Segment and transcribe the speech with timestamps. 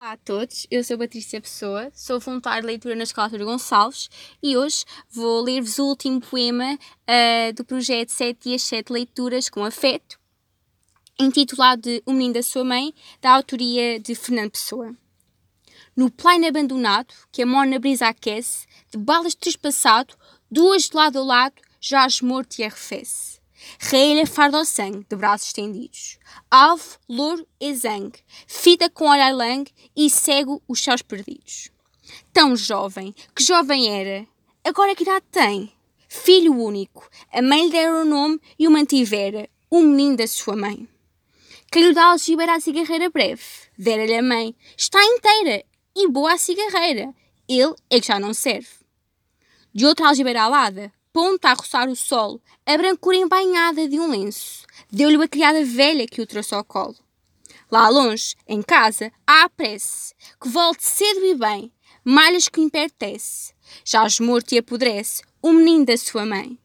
[0.00, 4.08] Olá a todos, eu sou Patrícia Pessoa, sou voluntária de leitura na Escola Artur Gonçalves
[4.40, 9.64] e hoje vou ler-vos o último poema uh, do projeto 7 dias 7 leituras com
[9.64, 10.16] afeto,
[11.18, 14.94] intitulado de O Menino da Sua Mãe, da autoria de Fernando Pessoa.
[15.96, 20.14] No plano abandonado, que a morna brisa aquece, de balas trespassado,
[20.48, 23.37] duas de lado a lado, jaz morto e arrefece.
[23.78, 24.24] Raelha
[24.64, 26.18] sangue, de braços estendidos.
[26.50, 31.70] Alvo, louro e zangue, fita com olhar langue e cego os céus perdidos.
[32.32, 34.26] Tão jovem, que jovem era,
[34.64, 35.72] agora que idade tem?
[36.08, 40.56] Filho único, a mãe lhe dera o nome e o mantivera, o menino da sua
[40.56, 40.88] mãe.
[41.70, 43.42] Que lhe dá algibeira a cigarreira breve,
[43.78, 45.62] dera-lhe a mãe, está inteira
[45.94, 47.14] e boa a cigarreira,
[47.46, 48.68] ele é que já não serve.
[49.74, 54.64] De outra algibeira alada, ponta a roçar o sol, a brancura embainhada de um lenço.
[54.88, 56.94] Deu-lhe uma criada velha que o trouxe ao colo.
[57.68, 61.72] Lá longe, em casa, há a prece, que volte cedo e bem,
[62.04, 63.52] malhas que impertece.
[63.84, 66.56] Já morto e apodrece o menino da sua mãe.